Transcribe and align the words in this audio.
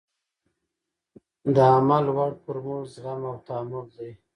د 1.55 1.57
عمل 1.75 2.05
وړ 2.15 2.31
فورمول 2.41 2.83
زغم 2.93 3.21
او 3.29 3.35
تحمل 3.47 3.85
دی. 3.97 4.11